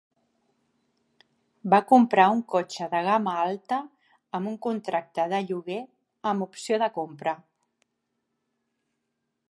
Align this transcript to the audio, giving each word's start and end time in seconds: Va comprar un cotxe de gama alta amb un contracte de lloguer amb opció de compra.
Va 1.73 1.79
comprar 1.91 2.25
un 2.37 2.41
cotxe 2.53 2.87
de 2.95 3.01
gama 3.09 3.35
alta 3.43 3.79
amb 4.39 4.51
un 4.53 4.57
contracte 4.69 5.29
de 5.35 5.43
lloguer 5.51 5.79
amb 6.31 6.47
opció 6.47 6.81
de 6.85 6.89
compra. 7.01 7.37